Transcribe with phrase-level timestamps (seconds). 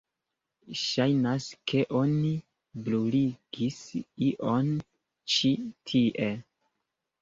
[0.83, 2.33] Ŝajnas ke oni
[2.89, 3.81] bruligis
[4.33, 4.77] ion
[5.39, 5.57] ĉi
[5.97, 6.37] tie.